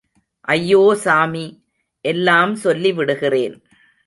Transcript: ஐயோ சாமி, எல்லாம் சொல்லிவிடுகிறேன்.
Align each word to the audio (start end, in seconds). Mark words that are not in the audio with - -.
ஐயோ 0.47 0.95
சாமி, 1.03 1.45
எல்லாம் 2.05 2.55
சொல்லிவிடுகிறேன். 2.55 3.57